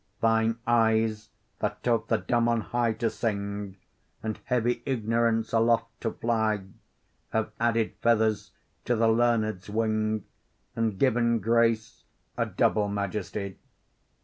Thine 0.19 0.57
eyes, 0.65 1.29
that 1.59 1.83
taught 1.83 2.07
the 2.07 2.17
dumb 2.17 2.47
on 2.49 2.61
high 2.61 2.93
to 2.93 3.07
sing 3.07 3.77
And 4.23 4.39
heavy 4.45 4.81
ignorance 4.83 5.53
aloft 5.53 5.91
to 6.01 6.11
fly, 6.13 6.63
Have 7.33 7.51
added 7.59 7.93
feathers 8.01 8.49
to 8.85 8.95
the 8.95 9.07
learned's 9.07 9.69
wing 9.69 10.25
And 10.75 10.97
given 10.97 11.37
grace 11.37 12.03
a 12.35 12.47
double 12.47 12.87
majesty. 12.87 13.59